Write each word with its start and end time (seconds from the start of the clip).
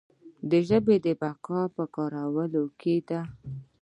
د 0.49 0.51
ژبې 0.67 0.97
بقا 1.19 1.61
په 1.75 1.83
کارولو 1.95 2.63
کې 2.79 2.95
ده. 3.07 3.21